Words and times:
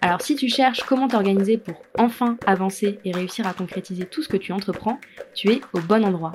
Alors 0.00 0.20
si 0.20 0.36
tu 0.36 0.48
cherches 0.48 0.82
comment 0.82 1.08
t'organiser 1.08 1.58
pour 1.58 1.82
enfin 1.98 2.36
avancer 2.46 2.98
et 3.04 3.12
réussir 3.12 3.46
à 3.46 3.54
concrétiser 3.54 4.04
tout 4.04 4.22
ce 4.22 4.28
que 4.28 4.36
tu 4.36 4.52
entreprends, 4.52 4.98
tu 5.34 5.50
es 5.50 5.60
au 5.72 5.80
bon 5.80 6.04
endroit. 6.04 6.32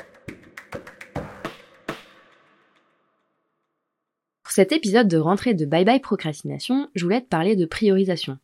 Pour 4.44 4.52
cet 4.52 4.72
épisode 4.72 5.08
de 5.08 5.18
rentrée 5.18 5.54
de 5.54 5.66
Bye 5.66 5.86
Bye 5.86 6.02
Procrastination, 6.02 6.90
je 6.96 7.04
voulais 7.04 7.22
te 7.22 7.30
parler 7.30 7.56
de 7.56 7.66
priorisation. 7.66 8.38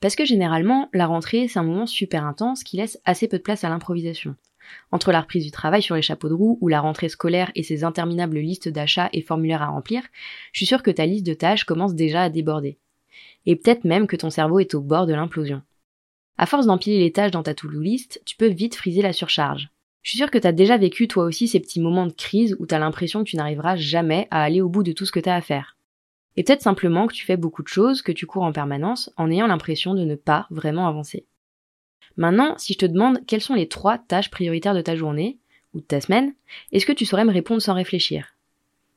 Parce 0.00 0.14
que 0.14 0.24
généralement, 0.24 0.88
la 0.92 1.06
rentrée, 1.06 1.48
c'est 1.48 1.58
un 1.58 1.64
moment 1.64 1.86
super 1.86 2.24
intense 2.24 2.62
qui 2.62 2.76
laisse 2.76 3.00
assez 3.04 3.28
peu 3.28 3.38
de 3.38 3.42
place 3.42 3.64
à 3.64 3.68
l'improvisation. 3.68 4.36
Entre 4.92 5.10
la 5.10 5.22
reprise 5.22 5.44
du 5.44 5.50
travail 5.50 5.82
sur 5.82 5.96
les 5.96 6.02
chapeaux 6.02 6.28
de 6.28 6.34
roue 6.34 6.58
ou 6.60 6.68
la 6.68 6.80
rentrée 6.80 7.08
scolaire 7.08 7.50
et 7.54 7.62
ses 7.62 7.84
interminables 7.84 8.38
listes 8.38 8.68
d'achats 8.68 9.10
et 9.12 9.22
formulaires 9.22 9.62
à 9.62 9.66
remplir, 9.66 10.02
je 10.52 10.58
suis 10.58 10.66
sûre 10.66 10.82
que 10.82 10.90
ta 10.90 11.06
liste 11.06 11.26
de 11.26 11.34
tâches 11.34 11.64
commence 11.64 11.94
déjà 11.94 12.22
à 12.22 12.30
déborder 12.30 12.78
et 13.46 13.56
peut-être 13.56 13.84
même 13.84 14.06
que 14.06 14.16
ton 14.16 14.30
cerveau 14.30 14.60
est 14.60 14.74
au 14.74 14.80
bord 14.80 15.06
de 15.06 15.14
l'implosion. 15.14 15.62
À 16.38 16.46
force 16.46 16.66
d'empiler 16.66 16.98
les 16.98 17.12
tâches 17.12 17.30
dans 17.30 17.42
ta 17.42 17.54
to-do 17.54 17.80
list, 17.80 18.20
tu 18.24 18.36
peux 18.36 18.48
vite 18.48 18.74
friser 18.74 19.02
la 19.02 19.12
surcharge. 19.12 19.70
Je 20.02 20.10
suis 20.10 20.18
sûre 20.18 20.30
que 20.30 20.38
t'as 20.38 20.52
déjà 20.52 20.76
vécu 20.76 21.06
toi 21.06 21.24
aussi 21.24 21.46
ces 21.46 21.60
petits 21.60 21.80
moments 21.80 22.06
de 22.06 22.12
crise 22.12 22.56
où 22.58 22.66
t'as 22.66 22.78
l'impression 22.78 23.22
que 23.22 23.28
tu 23.28 23.36
n'arriveras 23.36 23.76
jamais 23.76 24.26
à 24.30 24.42
aller 24.42 24.60
au 24.60 24.68
bout 24.68 24.82
de 24.82 24.92
tout 24.92 25.06
ce 25.06 25.12
que 25.12 25.20
t'as 25.20 25.36
à 25.36 25.40
faire. 25.40 25.76
Et 26.36 26.42
peut-être 26.42 26.62
simplement 26.62 27.06
que 27.06 27.14
tu 27.14 27.24
fais 27.24 27.36
beaucoup 27.36 27.62
de 27.62 27.68
choses, 27.68 28.02
que 28.02 28.10
tu 28.10 28.26
cours 28.26 28.42
en 28.42 28.52
permanence, 28.52 29.12
en 29.16 29.30
ayant 29.30 29.46
l'impression 29.46 29.94
de 29.94 30.04
ne 30.04 30.14
pas 30.14 30.46
vraiment 30.50 30.88
avancer. 30.88 31.26
Maintenant, 32.16 32.56
si 32.58 32.72
je 32.72 32.78
te 32.78 32.86
demande 32.86 33.24
quelles 33.26 33.40
sont 33.40 33.54
les 33.54 33.68
trois 33.68 33.98
tâches 33.98 34.30
prioritaires 34.30 34.74
de 34.74 34.80
ta 34.80 34.96
journée, 34.96 35.38
ou 35.74 35.80
de 35.80 35.86
ta 35.86 36.00
semaine, 36.00 36.34
est-ce 36.70 36.86
que 36.86 36.92
tu 36.92 37.06
saurais 37.06 37.24
me 37.24 37.32
répondre 37.32 37.62
sans 37.62 37.74
réfléchir? 37.74 38.36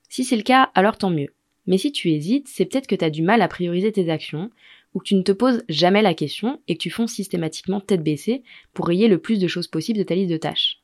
Si 0.09 0.23
c'est 0.23 0.35
le 0.35 0.43
cas, 0.43 0.71
alors 0.75 0.97
tant 0.97 1.09
mieux. 1.09 1.34
Mais 1.67 1.77
si 1.77 1.91
tu 1.91 2.11
hésites, 2.11 2.47
c'est 2.47 2.65
peut-être 2.65 2.87
que 2.87 2.95
tu 2.95 3.05
as 3.05 3.09
du 3.09 3.21
mal 3.21 3.41
à 3.41 3.47
prioriser 3.47 3.91
tes 3.91 4.09
actions, 4.09 4.49
ou 4.93 4.99
que 4.99 5.05
tu 5.05 5.15
ne 5.15 5.23
te 5.23 5.31
poses 5.31 5.63
jamais 5.67 6.01
la 6.01 6.13
question 6.13 6.61
et 6.67 6.75
que 6.75 6.81
tu 6.81 6.89
fonces 6.89 7.13
systématiquement 7.13 7.81
tête 7.81 8.03
baissée 8.03 8.43
pour 8.73 8.87
rayer 8.87 9.07
le 9.07 9.19
plus 9.19 9.39
de 9.39 9.47
choses 9.47 9.67
possibles 9.67 9.99
de 9.99 10.03
ta 10.03 10.15
liste 10.15 10.31
de 10.31 10.37
tâches. 10.37 10.81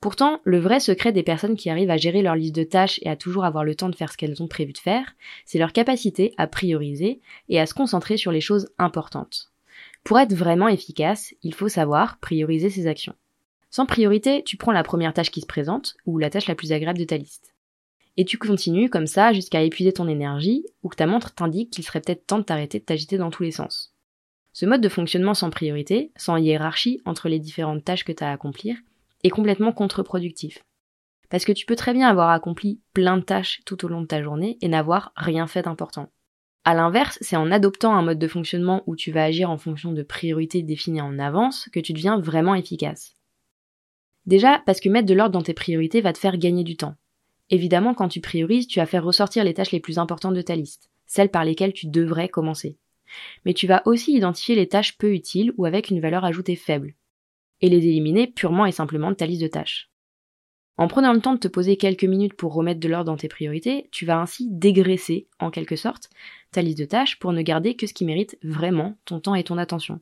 Pourtant, 0.00 0.40
le 0.44 0.58
vrai 0.58 0.78
secret 0.78 1.12
des 1.12 1.24
personnes 1.24 1.56
qui 1.56 1.70
arrivent 1.70 1.90
à 1.90 1.96
gérer 1.96 2.22
leur 2.22 2.36
liste 2.36 2.54
de 2.54 2.62
tâches 2.62 3.00
et 3.02 3.08
à 3.08 3.16
toujours 3.16 3.44
avoir 3.44 3.64
le 3.64 3.74
temps 3.74 3.88
de 3.88 3.96
faire 3.96 4.12
ce 4.12 4.16
qu'elles 4.16 4.42
ont 4.42 4.48
prévu 4.48 4.72
de 4.72 4.78
faire, 4.78 5.16
c'est 5.44 5.58
leur 5.58 5.72
capacité 5.72 6.34
à 6.36 6.46
prioriser 6.46 7.20
et 7.48 7.58
à 7.58 7.66
se 7.66 7.74
concentrer 7.74 8.16
sur 8.16 8.30
les 8.30 8.40
choses 8.40 8.68
importantes. 8.78 9.50
Pour 10.04 10.18
être 10.18 10.34
vraiment 10.34 10.68
efficace, 10.68 11.34
il 11.42 11.54
faut 11.54 11.68
savoir 11.68 12.18
prioriser 12.18 12.70
ses 12.70 12.86
actions. 12.86 13.14
Sans 13.70 13.86
priorité, 13.86 14.42
tu 14.44 14.56
prends 14.56 14.72
la 14.72 14.84
première 14.84 15.12
tâche 15.12 15.30
qui 15.30 15.40
se 15.40 15.46
présente 15.46 15.96
ou 16.06 16.18
la 16.18 16.30
tâche 16.30 16.46
la 16.46 16.54
plus 16.54 16.72
agréable 16.72 16.98
de 16.98 17.04
ta 17.04 17.16
liste. 17.16 17.54
Et 18.18 18.24
tu 18.24 18.36
continues 18.36 18.90
comme 18.90 19.06
ça 19.06 19.32
jusqu'à 19.32 19.62
épuiser 19.62 19.92
ton 19.92 20.08
énergie 20.08 20.66
ou 20.82 20.88
que 20.88 20.96
ta 20.96 21.06
montre 21.06 21.32
t'indique 21.32 21.70
qu'il 21.70 21.84
serait 21.84 22.00
peut-être 22.00 22.26
temps 22.26 22.38
de 22.38 22.42
t'arrêter 22.42 22.80
de 22.80 22.84
t'agiter 22.84 23.16
dans 23.16 23.30
tous 23.30 23.44
les 23.44 23.52
sens. 23.52 23.94
Ce 24.52 24.66
mode 24.66 24.80
de 24.80 24.88
fonctionnement 24.88 25.34
sans 25.34 25.50
priorité, 25.50 26.10
sans 26.16 26.36
hiérarchie 26.36 27.00
entre 27.04 27.28
les 27.28 27.38
différentes 27.38 27.84
tâches 27.84 28.02
que 28.02 28.10
tu 28.10 28.24
as 28.24 28.30
à 28.30 28.32
accomplir, 28.32 28.76
est 29.22 29.30
complètement 29.30 29.70
contre-productif. 29.70 30.64
Parce 31.30 31.44
que 31.44 31.52
tu 31.52 31.64
peux 31.64 31.76
très 31.76 31.92
bien 31.92 32.08
avoir 32.08 32.30
accompli 32.30 32.80
plein 32.92 33.18
de 33.18 33.22
tâches 33.22 33.60
tout 33.64 33.84
au 33.84 33.88
long 33.88 34.00
de 34.00 34.06
ta 34.06 34.20
journée 34.20 34.58
et 34.62 34.68
n'avoir 34.68 35.12
rien 35.14 35.46
fait 35.46 35.62
d'important. 35.62 36.10
À 36.64 36.74
l'inverse, 36.74 37.18
c'est 37.20 37.36
en 37.36 37.52
adoptant 37.52 37.94
un 37.94 38.02
mode 38.02 38.18
de 38.18 38.26
fonctionnement 38.26 38.82
où 38.88 38.96
tu 38.96 39.12
vas 39.12 39.22
agir 39.22 39.48
en 39.48 39.58
fonction 39.58 39.92
de 39.92 40.02
priorités 40.02 40.64
définies 40.64 41.00
en 41.00 41.20
avance 41.20 41.68
que 41.72 41.78
tu 41.78 41.92
deviens 41.92 42.18
vraiment 42.18 42.56
efficace. 42.56 43.14
Déjà, 44.26 44.60
parce 44.66 44.80
que 44.80 44.88
mettre 44.88 45.06
de 45.06 45.14
l'ordre 45.14 45.34
dans 45.34 45.42
tes 45.42 45.54
priorités 45.54 46.00
va 46.00 46.12
te 46.12 46.18
faire 46.18 46.36
gagner 46.36 46.64
du 46.64 46.76
temps. 46.76 46.96
Évidemment, 47.50 47.94
quand 47.94 48.08
tu 48.08 48.20
priorises, 48.20 48.66
tu 48.66 48.78
vas 48.78 48.86
faire 48.86 49.04
ressortir 49.04 49.44
les 49.44 49.54
tâches 49.54 49.72
les 49.72 49.80
plus 49.80 49.98
importantes 49.98 50.34
de 50.34 50.42
ta 50.42 50.56
liste, 50.56 50.90
celles 51.06 51.30
par 51.30 51.44
lesquelles 51.44 51.72
tu 51.72 51.86
devrais 51.86 52.28
commencer. 52.28 52.76
Mais 53.44 53.54
tu 53.54 53.66
vas 53.66 53.82
aussi 53.86 54.12
identifier 54.12 54.54
les 54.54 54.68
tâches 54.68 54.98
peu 54.98 55.12
utiles 55.12 55.52
ou 55.56 55.64
avec 55.64 55.88
une 55.88 56.00
valeur 56.00 56.24
ajoutée 56.24 56.56
faible, 56.56 56.94
et 57.60 57.68
les 57.68 57.86
éliminer 57.86 58.26
purement 58.26 58.66
et 58.66 58.72
simplement 58.72 59.10
de 59.10 59.16
ta 59.16 59.26
liste 59.26 59.42
de 59.42 59.48
tâches. 59.48 59.90
En 60.76 60.86
prenant 60.86 61.12
le 61.12 61.20
temps 61.20 61.34
de 61.34 61.40
te 61.40 61.48
poser 61.48 61.76
quelques 61.76 62.04
minutes 62.04 62.34
pour 62.34 62.54
remettre 62.54 62.78
de 62.78 62.88
l'ordre 62.88 63.06
dans 63.06 63.16
tes 63.16 63.26
priorités, 63.26 63.88
tu 63.90 64.06
vas 64.06 64.20
ainsi 64.20 64.46
dégraisser, 64.48 65.26
en 65.40 65.50
quelque 65.50 65.74
sorte, 65.74 66.08
ta 66.52 66.62
liste 66.62 66.78
de 66.78 66.84
tâches 66.84 67.18
pour 67.18 67.32
ne 67.32 67.42
garder 67.42 67.74
que 67.74 67.86
ce 67.86 67.94
qui 67.94 68.04
mérite 68.04 68.38
vraiment 68.44 68.96
ton 69.04 69.18
temps 69.18 69.34
et 69.34 69.42
ton 69.42 69.58
attention. 69.58 70.00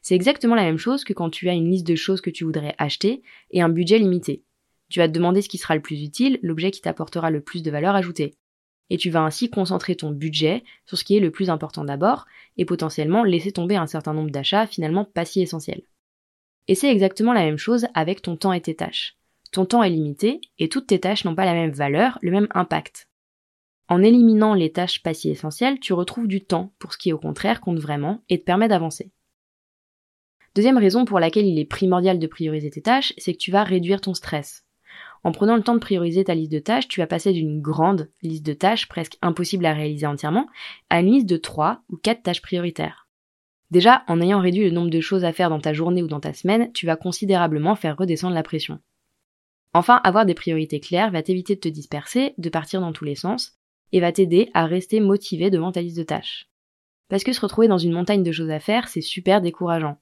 C'est 0.00 0.14
exactement 0.14 0.54
la 0.54 0.64
même 0.64 0.78
chose 0.78 1.04
que 1.04 1.12
quand 1.12 1.28
tu 1.28 1.50
as 1.50 1.54
une 1.54 1.70
liste 1.70 1.86
de 1.86 1.96
choses 1.96 2.22
que 2.22 2.30
tu 2.30 2.44
voudrais 2.44 2.74
acheter 2.78 3.22
et 3.50 3.60
un 3.60 3.68
budget 3.68 3.98
limité. 3.98 4.42
Tu 4.90 4.98
vas 4.98 5.08
te 5.08 5.12
demander 5.12 5.40
ce 5.40 5.48
qui 5.48 5.56
sera 5.56 5.74
le 5.74 5.80
plus 5.80 6.02
utile, 6.02 6.38
l'objet 6.42 6.70
qui 6.70 6.82
t'apportera 6.82 7.30
le 7.30 7.40
plus 7.40 7.62
de 7.62 7.70
valeur 7.70 7.94
ajoutée. 7.94 8.34
Et 8.90 8.96
tu 8.96 9.08
vas 9.08 9.22
ainsi 9.22 9.48
concentrer 9.48 9.94
ton 9.94 10.10
budget 10.10 10.64
sur 10.84 10.98
ce 10.98 11.04
qui 11.04 11.16
est 11.16 11.20
le 11.20 11.30
plus 11.30 11.48
important 11.48 11.84
d'abord, 11.84 12.26
et 12.56 12.64
potentiellement 12.64 13.22
laisser 13.22 13.52
tomber 13.52 13.76
un 13.76 13.86
certain 13.86 14.12
nombre 14.12 14.30
d'achats 14.30 14.66
finalement 14.66 15.04
pas 15.04 15.24
si 15.24 15.40
essentiels. 15.40 15.82
Et 16.66 16.74
c'est 16.74 16.90
exactement 16.90 17.32
la 17.32 17.44
même 17.44 17.56
chose 17.56 17.86
avec 17.94 18.20
ton 18.20 18.36
temps 18.36 18.52
et 18.52 18.60
tes 18.60 18.74
tâches. 18.74 19.16
Ton 19.52 19.64
temps 19.64 19.84
est 19.84 19.90
limité, 19.90 20.40
et 20.58 20.68
toutes 20.68 20.88
tes 20.88 21.00
tâches 21.00 21.24
n'ont 21.24 21.36
pas 21.36 21.44
la 21.44 21.54
même 21.54 21.72
valeur, 21.72 22.18
le 22.20 22.32
même 22.32 22.48
impact. 22.50 23.08
En 23.88 24.02
éliminant 24.02 24.54
les 24.54 24.72
tâches 24.72 25.02
pas 25.02 25.14
si 25.14 25.30
essentielles, 25.30 25.80
tu 25.80 25.92
retrouves 25.92 26.28
du 26.28 26.44
temps 26.44 26.72
pour 26.78 26.92
ce 26.92 26.98
qui 26.98 27.12
au 27.12 27.18
contraire 27.18 27.60
compte 27.60 27.78
vraiment 27.78 28.22
et 28.28 28.38
te 28.38 28.44
permet 28.44 28.68
d'avancer. 28.68 29.10
Deuxième 30.56 30.78
raison 30.78 31.04
pour 31.04 31.20
laquelle 31.20 31.46
il 31.46 31.60
est 31.60 31.64
primordial 31.64 32.18
de 32.18 32.26
prioriser 32.26 32.70
tes 32.70 32.82
tâches, 32.82 33.12
c'est 33.18 33.32
que 33.32 33.38
tu 33.38 33.52
vas 33.52 33.62
réduire 33.62 34.00
ton 34.00 34.14
stress. 34.14 34.64
En 35.22 35.32
prenant 35.32 35.56
le 35.56 35.62
temps 35.62 35.74
de 35.74 35.80
prioriser 35.80 36.24
ta 36.24 36.34
liste 36.34 36.52
de 36.52 36.58
tâches, 36.58 36.88
tu 36.88 37.00
vas 37.00 37.06
passer 37.06 37.32
d'une 37.32 37.60
grande 37.60 38.08
liste 38.22 38.44
de 38.44 38.54
tâches 38.54 38.88
presque 38.88 39.18
impossible 39.20 39.66
à 39.66 39.74
réaliser 39.74 40.06
entièrement 40.06 40.46
à 40.88 41.00
une 41.00 41.12
liste 41.12 41.28
de 41.28 41.36
3 41.36 41.82
ou 41.90 41.96
4 41.96 42.22
tâches 42.22 42.42
prioritaires. 42.42 43.08
Déjà, 43.70 44.02
en 44.08 44.20
ayant 44.20 44.40
réduit 44.40 44.64
le 44.64 44.70
nombre 44.70 44.90
de 44.90 45.00
choses 45.00 45.24
à 45.24 45.32
faire 45.32 45.50
dans 45.50 45.60
ta 45.60 45.72
journée 45.72 46.02
ou 46.02 46.08
dans 46.08 46.20
ta 46.20 46.32
semaine, 46.32 46.72
tu 46.72 46.86
vas 46.86 46.96
considérablement 46.96 47.76
faire 47.76 47.96
redescendre 47.96 48.34
la 48.34 48.42
pression. 48.42 48.80
Enfin, 49.72 50.00
avoir 50.02 50.26
des 50.26 50.34
priorités 50.34 50.80
claires 50.80 51.12
va 51.12 51.22
t'éviter 51.22 51.54
de 51.54 51.60
te 51.60 51.68
disperser, 51.68 52.34
de 52.38 52.48
partir 52.48 52.80
dans 52.80 52.92
tous 52.92 53.04
les 53.04 53.14
sens, 53.14 53.58
et 53.92 54.00
va 54.00 54.10
t'aider 54.10 54.50
à 54.54 54.66
rester 54.66 55.00
motivé 55.00 55.50
devant 55.50 55.70
ta 55.70 55.82
liste 55.82 55.98
de 55.98 56.02
tâches. 56.02 56.48
Parce 57.08 57.24
que 57.24 57.32
se 57.32 57.40
retrouver 57.40 57.68
dans 57.68 57.78
une 57.78 57.92
montagne 57.92 58.22
de 58.22 58.32
choses 58.32 58.50
à 58.50 58.60
faire, 58.60 58.88
c'est 58.88 59.00
super 59.00 59.40
décourageant. 59.40 59.98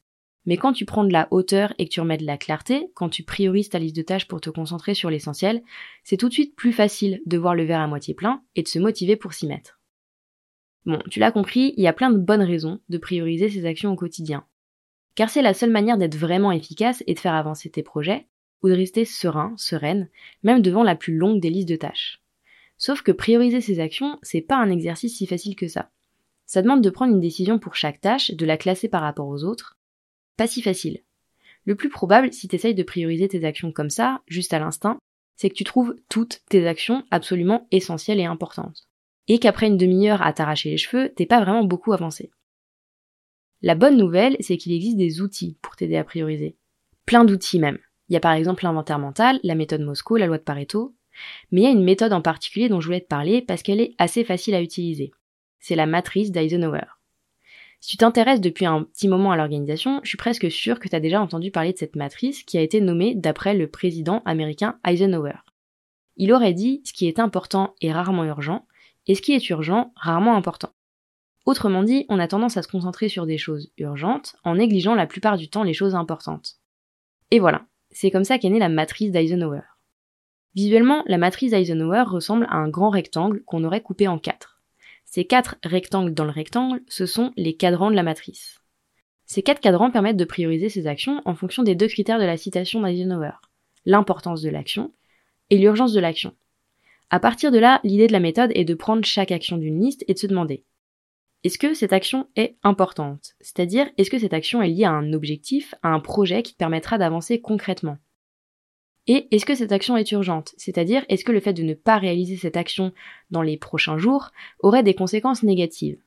Mais 0.48 0.56
quand 0.56 0.72
tu 0.72 0.86
prends 0.86 1.04
de 1.04 1.12
la 1.12 1.28
hauteur 1.30 1.74
et 1.76 1.84
que 1.84 1.90
tu 1.90 2.00
remets 2.00 2.16
de 2.16 2.24
la 2.24 2.38
clarté, 2.38 2.90
quand 2.94 3.10
tu 3.10 3.22
priorises 3.22 3.68
ta 3.68 3.78
liste 3.78 3.94
de 3.94 4.00
tâches 4.00 4.26
pour 4.26 4.40
te 4.40 4.48
concentrer 4.48 4.94
sur 4.94 5.10
l'essentiel, 5.10 5.62
c'est 6.04 6.16
tout 6.16 6.30
de 6.30 6.32
suite 6.32 6.56
plus 6.56 6.72
facile 6.72 7.20
de 7.26 7.36
voir 7.36 7.54
le 7.54 7.64
verre 7.64 7.82
à 7.82 7.86
moitié 7.86 8.14
plein 8.14 8.42
et 8.56 8.62
de 8.62 8.68
se 8.68 8.78
motiver 8.78 9.14
pour 9.14 9.34
s'y 9.34 9.46
mettre. 9.46 9.78
Bon, 10.86 11.02
tu 11.10 11.20
l'as 11.20 11.32
compris, 11.32 11.74
il 11.76 11.82
y 11.82 11.86
a 11.86 11.92
plein 11.92 12.08
de 12.08 12.16
bonnes 12.16 12.40
raisons 12.40 12.80
de 12.88 12.96
prioriser 12.96 13.50
ses 13.50 13.66
actions 13.66 13.92
au 13.92 13.94
quotidien. 13.94 14.46
Car 15.16 15.28
c'est 15.28 15.42
la 15.42 15.52
seule 15.52 15.70
manière 15.70 15.98
d'être 15.98 16.16
vraiment 16.16 16.50
efficace 16.50 17.04
et 17.06 17.12
de 17.12 17.20
faire 17.20 17.34
avancer 17.34 17.68
tes 17.68 17.82
projets, 17.82 18.26
ou 18.62 18.70
de 18.70 18.74
rester 18.74 19.04
serein, 19.04 19.52
sereine, 19.58 20.08
même 20.44 20.62
devant 20.62 20.82
la 20.82 20.96
plus 20.96 21.14
longue 21.14 21.42
des 21.42 21.50
listes 21.50 21.68
de 21.68 21.76
tâches. 21.76 22.22
Sauf 22.78 23.02
que 23.02 23.12
prioriser 23.12 23.60
ses 23.60 23.80
actions, 23.80 24.18
c'est 24.22 24.40
pas 24.40 24.56
un 24.56 24.70
exercice 24.70 25.18
si 25.18 25.26
facile 25.26 25.56
que 25.56 25.68
ça. 25.68 25.90
Ça 26.46 26.62
demande 26.62 26.80
de 26.80 26.88
prendre 26.88 27.12
une 27.12 27.20
décision 27.20 27.58
pour 27.58 27.74
chaque 27.74 28.00
tâche, 28.00 28.30
de 28.30 28.46
la 28.46 28.56
classer 28.56 28.88
par 28.88 29.02
rapport 29.02 29.28
aux 29.28 29.44
autres, 29.44 29.77
pas 30.38 30.46
si 30.46 30.62
facile. 30.62 31.02
Le 31.66 31.74
plus 31.74 31.90
probable, 31.90 32.32
si 32.32 32.48
tu 32.48 32.56
de 32.56 32.82
prioriser 32.82 33.28
tes 33.28 33.44
actions 33.44 33.72
comme 33.72 33.90
ça, 33.90 34.22
juste 34.26 34.54
à 34.54 34.58
l'instinct, 34.58 34.96
c'est 35.36 35.50
que 35.50 35.54
tu 35.54 35.64
trouves 35.64 35.94
toutes 36.08 36.40
tes 36.48 36.66
actions 36.66 37.04
absolument 37.10 37.68
essentielles 37.70 38.20
et 38.20 38.24
importantes. 38.24 38.88
Et 39.26 39.38
qu'après 39.38 39.66
une 39.66 39.76
demi-heure 39.76 40.22
à 40.22 40.32
t'arracher 40.32 40.70
les 40.70 40.78
cheveux, 40.78 41.12
t'es 41.14 41.26
pas 41.26 41.42
vraiment 41.42 41.64
beaucoup 41.64 41.92
avancé. 41.92 42.30
La 43.60 43.74
bonne 43.74 43.98
nouvelle, 43.98 44.36
c'est 44.40 44.56
qu'il 44.56 44.72
existe 44.72 44.96
des 44.96 45.20
outils 45.20 45.58
pour 45.60 45.76
t'aider 45.76 45.96
à 45.96 46.04
prioriser. 46.04 46.56
Plein 47.04 47.24
d'outils 47.24 47.58
même. 47.58 47.78
Il 48.08 48.14
y 48.14 48.16
a 48.16 48.20
par 48.20 48.32
exemple 48.32 48.64
l'inventaire 48.64 48.98
mental, 48.98 49.40
la 49.42 49.54
méthode 49.54 49.82
Moscow, 49.82 50.16
la 50.16 50.26
loi 50.26 50.38
de 50.38 50.44
Pareto. 50.44 50.94
Mais 51.50 51.62
il 51.62 51.64
y 51.64 51.66
a 51.66 51.72
une 51.72 51.84
méthode 51.84 52.12
en 52.12 52.22
particulier 52.22 52.68
dont 52.68 52.80
je 52.80 52.86
voulais 52.86 53.00
te 53.00 53.08
parler 53.08 53.42
parce 53.42 53.62
qu'elle 53.62 53.80
est 53.80 53.94
assez 53.98 54.24
facile 54.24 54.54
à 54.54 54.62
utiliser. 54.62 55.12
C'est 55.58 55.76
la 55.76 55.86
matrice 55.86 56.30
d'Eisenhower. 56.30 56.97
Si 57.80 57.90
tu 57.90 57.96
t'intéresses 57.98 58.40
depuis 58.40 58.66
un 58.66 58.82
petit 58.82 59.08
moment 59.08 59.30
à 59.30 59.36
l'organisation, 59.36 60.00
je 60.02 60.08
suis 60.08 60.18
presque 60.18 60.50
sûre 60.50 60.80
que 60.80 60.88
tu 60.88 60.96
as 60.96 61.00
déjà 61.00 61.20
entendu 61.20 61.50
parler 61.50 61.72
de 61.72 61.78
cette 61.78 61.96
matrice 61.96 62.42
qui 62.42 62.58
a 62.58 62.60
été 62.60 62.80
nommée 62.80 63.14
d'après 63.14 63.54
le 63.54 63.68
président 63.68 64.22
américain 64.24 64.78
Eisenhower. 64.84 65.36
Il 66.16 66.32
aurait 66.32 66.54
dit 66.54 66.82
ce 66.84 66.92
qui 66.92 67.06
est 67.06 67.20
important 67.20 67.74
est 67.80 67.92
rarement 67.92 68.24
urgent, 68.24 68.66
et 69.06 69.14
ce 69.14 69.22
qui 69.22 69.32
est 69.32 69.50
urgent 69.50 69.92
rarement 69.96 70.36
important. 70.36 70.70
Autrement 71.46 71.82
dit, 71.82 72.04
on 72.08 72.18
a 72.18 72.28
tendance 72.28 72.56
à 72.56 72.62
se 72.62 72.68
concentrer 72.68 73.08
sur 73.08 73.24
des 73.24 73.38
choses 73.38 73.72
urgentes 73.78 74.36
en 74.44 74.56
négligeant 74.56 74.94
la 74.94 75.06
plupart 75.06 75.38
du 75.38 75.48
temps 75.48 75.62
les 75.62 75.72
choses 75.72 75.94
importantes. 75.94 76.56
Et 77.30 77.38
voilà, 77.38 77.64
c'est 77.90 78.10
comme 78.10 78.24
ça 78.24 78.38
qu'est 78.38 78.50
née 78.50 78.58
la 78.58 78.68
matrice 78.68 79.12
d'Eisenhower. 79.12 79.62
Visuellement, 80.54 81.04
la 81.06 81.18
matrice 81.18 81.52
d'Eisenhower 81.52 82.04
ressemble 82.06 82.46
à 82.50 82.56
un 82.56 82.68
grand 82.68 82.90
rectangle 82.90 83.42
qu'on 83.44 83.64
aurait 83.64 83.82
coupé 83.82 84.08
en 84.08 84.18
quatre. 84.18 84.57
Ces 85.10 85.24
quatre 85.24 85.56
rectangles 85.64 86.12
dans 86.12 86.24
le 86.24 86.30
rectangle, 86.30 86.82
ce 86.86 87.06
sont 87.06 87.32
les 87.38 87.56
cadrans 87.56 87.90
de 87.90 87.96
la 87.96 88.02
matrice. 88.02 88.60
Ces 89.24 89.42
quatre 89.42 89.60
cadrans 89.60 89.90
permettent 89.90 90.18
de 90.18 90.24
prioriser 90.26 90.68
ses 90.68 90.86
actions 90.86 91.22
en 91.24 91.34
fonction 91.34 91.62
des 91.62 91.74
deux 91.74 91.88
critères 91.88 92.18
de 92.18 92.26
la 92.26 92.36
citation 92.36 92.82
d'Eisenhower, 92.82 93.32
l'importance 93.86 94.42
de 94.42 94.50
l'action 94.50 94.92
et 95.48 95.56
l'urgence 95.56 95.94
de 95.94 96.00
l'action. 96.00 96.34
À 97.08 97.20
partir 97.20 97.50
de 97.50 97.58
là, 97.58 97.80
l'idée 97.84 98.06
de 98.06 98.12
la 98.12 98.20
méthode 98.20 98.52
est 98.54 98.66
de 98.66 98.74
prendre 98.74 99.02
chaque 99.02 99.32
action 99.32 99.56
d'une 99.56 99.80
liste 99.80 100.04
et 100.08 100.14
de 100.14 100.18
se 100.18 100.26
demander 100.26 100.66
est-ce 101.44 101.58
que 101.58 101.72
cette 101.72 101.92
action 101.92 102.28
est 102.36 102.58
importante? 102.62 103.34
C'est-à-dire, 103.40 103.88
est-ce 103.96 104.10
que 104.10 104.18
cette 104.18 104.34
action 104.34 104.60
est 104.60 104.68
liée 104.68 104.84
à 104.84 104.90
un 104.90 105.12
objectif, 105.12 105.74
à 105.82 105.88
un 105.88 106.00
projet 106.00 106.42
qui 106.42 106.52
te 106.52 106.58
permettra 106.58 106.98
d'avancer 106.98 107.40
concrètement? 107.40 107.96
Et 109.10 109.26
est-ce 109.34 109.46
que 109.46 109.54
cette 109.54 109.72
action 109.72 109.96
est 109.96 110.12
urgente? 110.12 110.54
C'est-à-dire, 110.58 111.04
est-ce 111.08 111.24
que 111.24 111.32
le 111.32 111.40
fait 111.40 111.54
de 111.54 111.62
ne 111.62 111.72
pas 111.72 111.96
réaliser 111.96 112.36
cette 112.36 112.58
action 112.58 112.92
dans 113.30 113.40
les 113.40 113.56
prochains 113.56 113.96
jours 113.96 114.30
aurait 114.60 114.82
des 114.82 114.94
conséquences 114.94 115.42
négatives? 115.42 115.98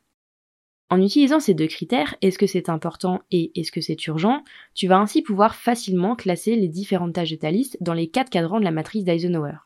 En 0.92 1.02
utilisant 1.02 1.40
ces 1.40 1.56
deux 1.56 1.68
critères, 1.68 2.16
est-ce 2.22 2.38
que 2.38 2.46
c'est 2.46 2.70
important 2.70 3.22
et 3.32 3.60
est-ce 3.60 3.72
que 3.72 3.82
c'est 3.82 4.06
urgent, 4.06 4.44
tu 4.76 4.88
vas 4.88 5.00
ainsi 5.00 5.24
pouvoir 5.24 5.56
facilement 5.56 6.16
classer 6.16 6.56
les 6.56 6.68
différentes 6.68 7.14
tâches 7.14 7.32
de 7.32 7.38
ta 7.38 7.50
liste 7.50 7.78
dans 7.82 7.94
les 7.94 8.08
quatre 8.08 8.30
cadrans 8.30 8.60
de 8.60 8.66
la 8.66 8.72
matrice 8.72 9.04
d'Eisenhower. 9.04 9.58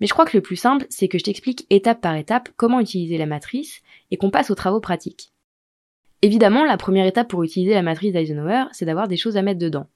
Mais 0.00 0.06
je 0.06 0.12
crois 0.14 0.24
que 0.24 0.36
le 0.36 0.42
plus 0.42 0.56
simple, 0.56 0.86
c'est 0.88 1.08
que 1.08 1.18
je 1.18 1.24
t'explique 1.24 1.66
étape 1.68 2.00
par 2.00 2.16
étape 2.16 2.48
comment 2.56 2.80
utiliser 2.80 3.18
la 3.18 3.26
matrice 3.26 3.82
et 4.10 4.16
qu'on 4.16 4.30
passe 4.30 4.50
aux 4.50 4.54
travaux 4.54 4.80
pratiques. 4.80 5.32
Évidemment, 6.22 6.64
la 6.64 6.76
première 6.78 7.06
étape 7.06 7.28
pour 7.28 7.42
utiliser 7.42 7.74
la 7.74 7.82
matrice 7.82 8.12
d'Eisenhower, 8.12 8.64
c'est 8.72 8.86
d'avoir 8.86 9.08
des 9.08 9.16
choses 9.16 9.36
à 9.36 9.42
mettre 9.42 9.60
dedans. 9.60 9.88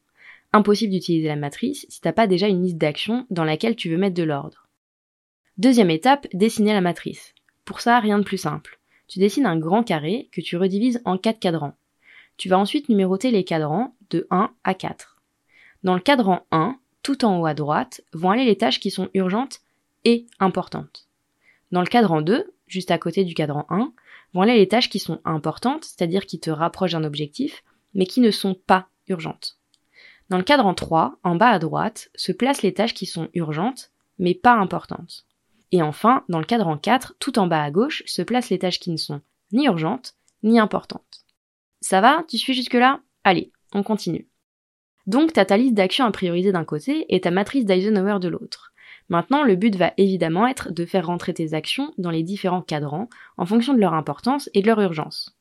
Impossible 0.53 0.93
d'utiliser 0.93 1.29
la 1.29 1.37
matrice 1.37 1.87
si 1.89 2.01
t'as 2.01 2.13
pas 2.13 2.27
déjà 2.27 2.49
une 2.49 2.63
liste 2.63 2.79
d'actions 2.79 3.27
dans 3.31 3.45
laquelle 3.45 3.77
tu 3.77 3.91
veux 3.91 3.99
mettre 3.99 4.17
de 4.17 4.23
l'ordre. 4.23 4.69
Deuxième 5.59 5.91
étape, 5.91 6.27
dessiner 6.33 6.73
la 6.73 6.81
matrice. 6.81 7.35
Pour 7.65 7.81
ça, 7.81 7.99
rien 8.01 8.19
de 8.19 8.25
plus 8.25 8.39
simple 8.39 8.77
tu 9.09 9.19
dessines 9.19 9.47
un 9.47 9.59
grand 9.59 9.83
carré 9.83 10.29
que 10.33 10.41
tu 10.41 10.57
redivises 10.57 11.01
en 11.05 11.19
quatre 11.19 11.39
cadrans. 11.39 11.75
Tu 12.37 12.49
vas 12.49 12.59
ensuite 12.59 12.89
numéroter 12.89 13.31
les 13.31 13.45
cadrans 13.45 13.95
de 14.11 14.27
1 14.31 14.51
à 14.65 14.75
4. 14.75 15.17
Dans 15.83 15.95
le 15.95 16.01
cadran 16.01 16.47
1, 16.51 16.79
tout 17.03 17.25
en 17.25 17.41
haut 17.41 17.47
à 17.47 17.55
droite, 17.55 18.03
vont 18.13 18.31
aller 18.31 18.45
les 18.45 18.59
tâches 18.59 18.81
qui 18.81 18.91
sont 18.91 19.09
urgentes 19.15 19.61
et 20.05 20.27
importantes. 20.39 21.09
Dans 21.73 21.81
le 21.81 21.87
cadran 21.87 22.21
2, 22.21 22.53
juste 22.67 22.91
à 22.91 22.99
côté 22.99 23.25
du 23.25 23.35
cadran 23.35 23.67
1, 23.71 23.93
vont 24.35 24.43
aller 24.43 24.57
les 24.57 24.69
tâches 24.69 24.91
qui 24.91 24.99
sont 24.99 25.21
importantes, 25.25 25.85
c'est-à-dire 25.85 26.27
qui 26.27 26.41
te 26.41 26.51
rapprochent 26.51 26.93
d'un 26.93 27.05
objectif, 27.05 27.65
mais 27.95 28.07
qui 28.07 28.21
ne 28.21 28.31
sont 28.31 28.55
pas 28.55 28.89
urgentes. 29.09 29.59
Dans 30.28 30.38
le 30.38 30.43
cadran 30.43 30.75
3, 30.75 31.19
en 31.23 31.37
bas 31.37 31.50
à 31.50 31.58
droite, 31.58 32.11
se 32.14 32.32
placent 32.32 32.62
les 32.62 32.75
tâches 32.75 32.94
qui 32.94 33.06
sont 33.06 33.28
urgentes, 33.34 33.90
mais 34.19 34.34
pas 34.34 34.55
importantes. 34.55 35.25
Et 35.73 35.82
enfin, 35.82 36.25
dans 36.28 36.38
le 36.38 36.44
cadran 36.44 36.76
4, 36.76 37.17
tout 37.19 37.38
en 37.38 37.46
bas 37.46 37.62
à 37.62 37.70
gauche, 37.70 38.02
se 38.06 38.23
placent 38.23 38.50
les 38.50 38.58
tâches 38.58 38.81
qui 38.81 38.90
ne 38.90 38.96
sont 38.96 39.20
ni 39.52 39.67
urgentes, 39.67 40.14
ni 40.43 40.58
importantes. 40.58 41.25
Ça 41.81 42.00
va? 42.00 42.25
Tu 42.28 42.38
suis 42.38 42.55
jusque-là? 42.55 43.00
Allez, 43.25 43.52
on 43.73 43.82
continue. 43.82 44.28
Donc, 45.06 45.32
tu 45.32 45.40
as 45.40 45.44
ta 45.44 45.56
liste 45.56 45.75
d'actions 45.75 46.05
à 46.05 46.11
prioriser 46.11 46.50
d'un 46.50 46.64
côté 46.64 47.06
et 47.08 47.20
ta 47.20 47.31
matrice 47.31 47.64
d'Eisenhower 47.64 48.19
de 48.19 48.28
l'autre. 48.28 48.73
Maintenant, 49.08 49.44
le 49.44 49.55
but 49.55 49.76
va 49.76 49.93
évidemment 49.96 50.49
être 50.49 50.73
de 50.73 50.84
faire 50.84 51.06
rentrer 51.06 51.32
tes 51.32 51.55
actions 51.55 51.94
dans 51.99 52.11
les 52.11 52.25
différents 52.25 52.62
cadrans 52.62 53.08
en 53.37 53.46
fonction 53.46 53.73
de 53.73 53.78
leur 53.78 53.94
importance 53.94 54.50
et 54.52 54.62
de 54.62 54.67
leur 54.67 54.81
urgence. 54.81 55.37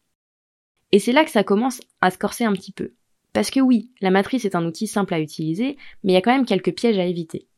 Et 0.91 0.99
c'est 0.99 1.11
là 1.11 1.25
que 1.25 1.31
ça 1.31 1.43
commence 1.43 1.81
à 2.01 2.11
se 2.11 2.19
corser 2.19 2.45
un 2.45 2.53
petit 2.53 2.71
peu. 2.71 2.93
Parce 3.35 3.51
que 3.51 3.59
oui, 3.59 3.91
la 3.99 4.11
matrice 4.11 4.45
est 4.45 4.55
un 4.55 4.65
outil 4.65 4.87
simple 4.87 5.13
à 5.13 5.19
utiliser, 5.19 5.75
mais 6.03 6.13
il 6.13 6.15
y 6.15 6.17
a 6.17 6.21
quand 6.21 6.31
même 6.31 6.45
quelques 6.45 6.73
pièges 6.73 6.97
à 6.97 7.03
éviter. 7.03 7.49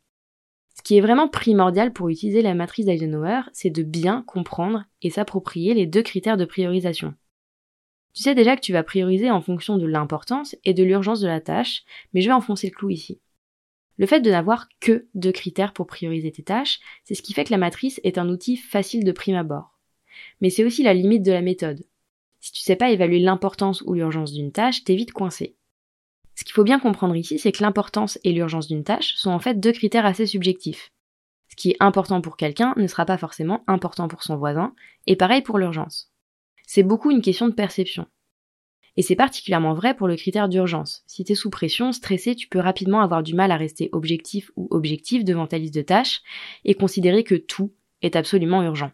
Ce 0.75 0.81
qui 0.81 0.97
est 0.97 1.01
vraiment 1.01 1.27
primordial 1.27 1.93
pour 1.93 2.09
utiliser 2.09 2.41
la 2.41 2.55
matrice 2.55 2.87
d'Eisenhower, 2.87 3.41
c'est 3.53 3.69
de 3.69 3.83
bien 3.83 4.23
comprendre 4.25 4.85
et 5.03 5.11
s'approprier 5.11 5.75
les 5.75 5.85
deux 5.85 6.01
critères 6.01 6.35
de 6.35 6.45
priorisation. 6.45 7.13
Tu 8.15 8.23
sais 8.23 8.33
déjà 8.33 8.55
que 8.55 8.61
tu 8.61 8.73
vas 8.73 8.81
prioriser 8.81 9.29
en 9.29 9.39
fonction 9.39 9.77
de 9.77 9.85
l'importance 9.85 10.55
et 10.65 10.73
de 10.73 10.83
l'urgence 10.83 11.19
de 11.19 11.27
la 11.27 11.41
tâche, 11.41 11.83
mais 12.11 12.21
je 12.21 12.27
vais 12.27 12.33
enfoncer 12.33 12.71
le 12.71 12.75
clou 12.75 12.89
ici. 12.89 13.21
Le 13.97 14.07
fait 14.07 14.21
de 14.21 14.31
n'avoir 14.31 14.69
que 14.79 15.05
deux 15.13 15.31
critères 15.31 15.73
pour 15.73 15.85
prioriser 15.85 16.31
tes 16.31 16.43
tâches, 16.43 16.79
c'est 17.03 17.13
ce 17.13 17.21
qui 17.21 17.33
fait 17.33 17.43
que 17.43 17.53
la 17.53 17.59
matrice 17.59 18.01
est 18.03 18.17
un 18.17 18.29
outil 18.29 18.57
facile 18.57 19.03
de 19.03 19.11
prime 19.11 19.35
abord. 19.35 19.77
Mais 20.41 20.49
c'est 20.49 20.63
aussi 20.63 20.81
la 20.81 20.95
limite 20.95 21.21
de 21.21 21.31
la 21.31 21.43
méthode. 21.43 21.85
Si 22.39 22.51
tu 22.51 22.61
sais 22.61 22.75
pas 22.75 22.89
évaluer 22.89 23.19
l'importance 23.19 23.83
ou 23.83 23.93
l'urgence 23.93 24.33
d'une 24.33 24.51
tâche, 24.51 24.83
t'es 24.83 24.95
vite 24.95 25.11
coincé. 25.11 25.56
Ce 26.37 26.43
qu'il 26.43 26.53
faut 26.53 26.63
bien 26.63 26.77
comprendre 26.77 27.15
ici, 27.15 27.39
c'est 27.39 27.51
que 27.51 27.63
l'importance 27.63 28.19
et 28.23 28.31
l'urgence 28.31 28.67
d'une 28.67 28.83
tâche 28.83 29.15
sont 29.15 29.31
en 29.31 29.39
fait 29.39 29.59
deux 29.59 29.71
critères 29.71 30.05
assez 30.05 30.27
subjectifs. 30.27 30.91
Ce 31.49 31.55
qui 31.55 31.71
est 31.71 31.77
important 31.79 32.21
pour 32.21 32.37
quelqu'un 32.37 32.75
ne 32.77 32.85
sera 32.85 33.05
pas 33.05 33.17
forcément 33.17 33.63
important 33.65 34.07
pour 34.07 34.21
son 34.21 34.37
voisin, 34.37 34.75
et 35.07 35.15
pareil 35.15 35.41
pour 35.41 35.57
l'urgence. 35.57 36.13
C'est 36.67 36.83
beaucoup 36.83 37.09
une 37.09 37.23
question 37.23 37.47
de 37.47 37.55
perception. 37.55 38.05
Et 38.97 39.01
c'est 39.01 39.15
particulièrement 39.15 39.73
vrai 39.73 39.95
pour 39.95 40.07
le 40.07 40.15
critère 40.15 40.47
d'urgence. 40.47 41.01
Si 41.07 41.23
t'es 41.23 41.33
sous 41.33 41.49
pression, 41.49 41.91
stressé, 41.91 42.35
tu 42.35 42.47
peux 42.47 42.59
rapidement 42.59 43.01
avoir 43.01 43.23
du 43.23 43.33
mal 43.33 43.51
à 43.51 43.57
rester 43.57 43.89
objectif 43.91 44.51
ou 44.55 44.67
objectif 44.69 45.23
devant 45.23 45.47
ta 45.47 45.57
liste 45.57 45.73
de 45.73 45.81
tâches 45.81 46.21
et 46.65 46.75
considérer 46.75 47.23
que 47.23 47.33
tout 47.33 47.73
est 48.03 48.15
absolument 48.15 48.61
urgent. 48.61 48.91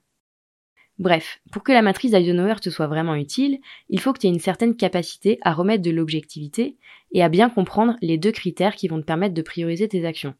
Bref, 0.99 1.41
pour 1.51 1.63
que 1.63 1.71
la 1.71 1.81
matrice 1.81 2.11
d'Eisenhower 2.11 2.55
te 2.61 2.69
soit 2.69 2.87
vraiment 2.87 3.15
utile, 3.15 3.59
il 3.89 3.99
faut 3.99 4.13
que 4.13 4.19
tu 4.19 4.27
aies 4.27 4.31
une 4.31 4.39
certaine 4.39 4.75
capacité 4.75 5.39
à 5.41 5.53
remettre 5.53 5.83
de 5.83 5.89
l'objectivité 5.89 6.77
et 7.11 7.23
à 7.23 7.29
bien 7.29 7.49
comprendre 7.49 7.95
les 8.01 8.17
deux 8.17 8.31
critères 8.31 8.75
qui 8.75 8.87
vont 8.87 9.01
te 9.01 9.05
permettre 9.05 9.33
de 9.33 9.41
prioriser 9.41 9.87
tes 9.87 10.05
actions. 10.05 10.35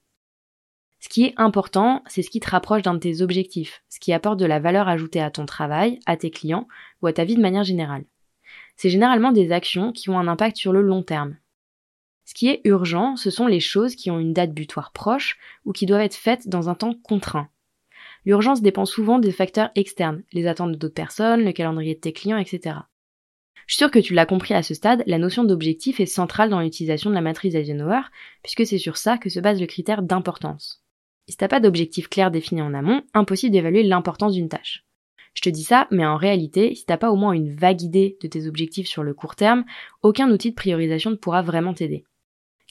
Ce 0.99 1.09
qui 1.09 1.25
est 1.25 1.33
important, 1.35 2.01
c'est 2.07 2.21
ce 2.21 2.29
qui 2.29 2.39
te 2.39 2.49
rapproche 2.49 2.83
d'un 2.83 2.93
de 2.93 2.99
tes 2.99 3.21
objectifs, 3.21 3.83
ce 3.89 3.99
qui 3.99 4.13
apporte 4.13 4.39
de 4.39 4.45
la 4.45 4.59
valeur 4.59 4.87
ajoutée 4.87 5.19
à 5.19 5.31
ton 5.31 5.45
travail, 5.45 5.99
à 6.05 6.15
tes 6.15 6.31
clients 6.31 6.67
ou 7.01 7.07
à 7.07 7.13
ta 7.13 7.25
vie 7.25 7.35
de 7.35 7.41
manière 7.41 7.65
générale. 7.65 8.05
C'est 8.77 8.89
généralement 8.89 9.31
des 9.31 9.51
actions 9.51 9.91
qui 9.91 10.09
ont 10.09 10.19
un 10.19 10.27
impact 10.27 10.55
sur 10.55 10.71
le 10.71 10.81
long 10.81 11.03
terme. 11.03 11.35
Ce 12.25 12.33
qui 12.33 12.47
est 12.47 12.61
urgent, 12.63 13.15
ce 13.17 13.31
sont 13.31 13.47
les 13.47 13.59
choses 13.59 13.95
qui 13.95 14.11
ont 14.11 14.19
une 14.19 14.33
date 14.33 14.53
butoir 14.53 14.93
proche 14.93 15.37
ou 15.65 15.73
qui 15.73 15.85
doivent 15.85 16.01
être 16.01 16.15
faites 16.15 16.47
dans 16.47 16.69
un 16.69 16.75
temps 16.75 16.93
contraint. 17.03 17.49
L'urgence 18.25 18.61
dépend 18.61 18.85
souvent 18.85 19.19
des 19.19 19.31
facteurs 19.31 19.71
externes, 19.75 20.23
les 20.31 20.47
attentes 20.47 20.77
d'autres 20.77 20.93
personnes, 20.93 21.43
le 21.43 21.51
calendrier 21.51 21.95
de 21.95 21.99
tes 21.99 22.13
clients, 22.13 22.37
etc. 22.37 22.77
Je 23.67 23.75
suis 23.75 23.79
sûr 23.79 23.91
que 23.91 23.99
tu 23.99 24.13
l'as 24.13 24.25
compris 24.25 24.53
à 24.53 24.63
ce 24.63 24.73
stade, 24.73 25.03
la 25.07 25.17
notion 25.17 25.43
d'objectif 25.43 25.99
est 25.99 26.05
centrale 26.05 26.49
dans 26.49 26.59
l'utilisation 26.59 27.09
de 27.09 27.15
la 27.15 27.21
matrice 27.21 27.55
Eisenhower, 27.55 28.01
puisque 28.41 28.65
c'est 28.65 28.77
sur 28.77 28.97
ça 28.97 29.17
que 29.17 29.29
se 29.29 29.39
base 29.39 29.59
le 29.59 29.67
critère 29.67 30.01
d'importance. 30.01 30.83
Si 31.29 31.37
t'as 31.37 31.47
pas 31.47 31.61
d'objectif 31.61 32.09
clair 32.09 32.31
défini 32.31 32.61
en 32.61 32.73
amont, 32.73 33.01
impossible 33.13 33.53
d'évaluer 33.53 33.83
l'importance 33.83 34.33
d'une 34.33 34.49
tâche. 34.49 34.85
Je 35.33 35.41
te 35.41 35.49
dis 35.49 35.63
ça, 35.63 35.87
mais 35.89 36.05
en 36.05 36.17
réalité, 36.17 36.75
si 36.75 36.85
t'as 36.85 36.97
pas 36.97 37.11
au 37.11 37.15
moins 37.15 37.31
une 37.31 37.55
vague 37.55 37.81
idée 37.81 38.17
de 38.21 38.27
tes 38.27 38.47
objectifs 38.47 38.87
sur 38.87 39.03
le 39.03 39.13
court 39.13 39.35
terme, 39.35 39.63
aucun 40.01 40.29
outil 40.29 40.51
de 40.51 40.55
priorisation 40.55 41.11
ne 41.11 41.15
pourra 41.15 41.41
vraiment 41.41 41.73
t'aider. 41.73 42.03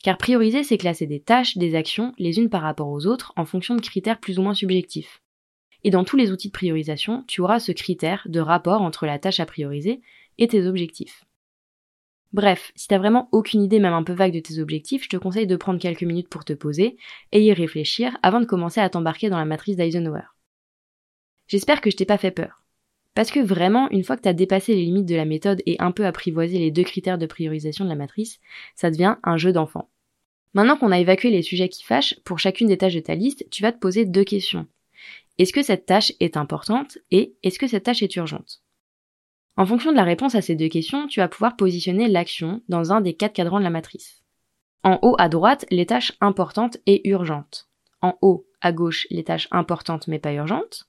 Car 0.02 0.18
prioriser, 0.18 0.62
c'est 0.62 0.78
classer 0.78 1.06
des 1.06 1.20
tâches, 1.20 1.56
des 1.56 1.74
actions, 1.74 2.12
les 2.18 2.38
unes 2.38 2.50
par 2.50 2.62
rapport 2.62 2.88
aux 2.88 3.06
autres, 3.06 3.32
en 3.36 3.46
fonction 3.46 3.74
de 3.74 3.80
critères 3.80 4.20
plus 4.20 4.38
ou 4.38 4.42
moins 4.42 4.54
subjectifs. 4.54 5.21
Et 5.84 5.90
dans 5.90 6.04
tous 6.04 6.16
les 6.16 6.30
outils 6.30 6.48
de 6.48 6.52
priorisation, 6.52 7.24
tu 7.26 7.40
auras 7.40 7.60
ce 7.60 7.72
critère 7.72 8.26
de 8.26 8.40
rapport 8.40 8.82
entre 8.82 9.06
la 9.06 9.18
tâche 9.18 9.40
à 9.40 9.46
prioriser 9.46 10.00
et 10.38 10.48
tes 10.48 10.66
objectifs. 10.66 11.24
Bref, 12.32 12.72
si 12.76 12.88
t'as 12.88 12.98
vraiment 12.98 13.28
aucune 13.32 13.62
idée, 13.62 13.78
même 13.78 13.92
un 13.92 14.02
peu 14.02 14.14
vague 14.14 14.32
de 14.32 14.40
tes 14.40 14.58
objectifs, 14.58 15.04
je 15.04 15.10
te 15.10 15.16
conseille 15.18 15.46
de 15.46 15.56
prendre 15.56 15.78
quelques 15.78 16.02
minutes 16.02 16.30
pour 16.30 16.44
te 16.44 16.54
poser 16.54 16.96
et 17.32 17.42
y 17.42 17.52
réfléchir 17.52 18.16
avant 18.22 18.40
de 18.40 18.46
commencer 18.46 18.80
à 18.80 18.88
t'embarquer 18.88 19.28
dans 19.28 19.38
la 19.38 19.44
matrice 19.44 19.76
d'Eisenhower. 19.76 20.22
J'espère 21.46 21.82
que 21.82 21.90
je 21.90 21.96
t'ai 21.96 22.06
pas 22.06 22.16
fait 22.16 22.30
peur. 22.30 22.62
Parce 23.14 23.30
que 23.30 23.40
vraiment, 23.40 23.90
une 23.90 24.04
fois 24.04 24.16
que 24.16 24.22
t'as 24.22 24.32
dépassé 24.32 24.74
les 24.74 24.84
limites 24.84 25.04
de 25.06 25.14
la 25.14 25.26
méthode 25.26 25.62
et 25.66 25.76
un 25.80 25.92
peu 25.92 26.06
apprivoisé 26.06 26.58
les 26.58 26.70
deux 26.70 26.84
critères 26.84 27.18
de 27.18 27.26
priorisation 27.26 27.84
de 27.84 27.90
la 27.90 27.96
matrice, 27.96 28.40
ça 28.74 28.90
devient 28.90 29.16
un 29.22 29.36
jeu 29.36 29.52
d'enfant. 29.52 29.90
Maintenant 30.54 30.78
qu'on 30.78 30.92
a 30.92 30.98
évacué 30.98 31.30
les 31.30 31.42
sujets 31.42 31.68
qui 31.68 31.84
fâchent, 31.84 32.18
pour 32.24 32.38
chacune 32.38 32.68
des 32.68 32.78
tâches 32.78 32.94
de 32.94 33.00
ta 33.00 33.14
liste, 33.14 33.46
tu 33.50 33.62
vas 33.62 33.72
te 33.72 33.78
poser 33.78 34.06
deux 34.06 34.24
questions. 34.24 34.66
Est-ce 35.38 35.52
que 35.52 35.62
cette 35.62 35.86
tâche 35.86 36.12
est 36.20 36.36
importante 36.36 36.98
et 37.10 37.36
est-ce 37.42 37.58
que 37.58 37.66
cette 37.66 37.84
tâche 37.84 38.02
est 38.02 38.16
urgente? 38.16 38.62
En 39.56 39.66
fonction 39.66 39.90
de 39.90 39.96
la 39.96 40.04
réponse 40.04 40.34
à 40.34 40.42
ces 40.42 40.56
deux 40.56 40.68
questions, 40.68 41.06
tu 41.06 41.20
vas 41.20 41.28
pouvoir 41.28 41.56
positionner 41.56 42.08
l'action 42.08 42.62
dans 42.68 42.92
un 42.92 43.00
des 43.00 43.14
quatre 43.14 43.34
cadrans 43.34 43.58
de 43.58 43.64
la 43.64 43.70
matrice. 43.70 44.22
En 44.82 44.98
haut 45.02 45.14
à 45.18 45.28
droite, 45.28 45.66
les 45.70 45.86
tâches 45.86 46.12
importantes 46.20 46.78
et 46.86 47.08
urgentes. 47.08 47.68
En 48.00 48.18
haut 48.20 48.46
à 48.60 48.72
gauche, 48.72 49.06
les 49.10 49.24
tâches 49.24 49.48
importantes 49.50 50.08
mais 50.08 50.18
pas 50.18 50.32
urgentes. 50.32 50.88